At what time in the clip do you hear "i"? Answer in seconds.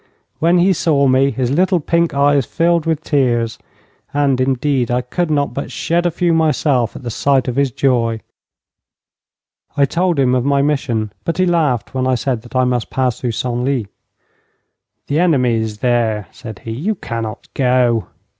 4.89-5.01, 9.77-9.85, 12.07-12.15, 12.55-12.63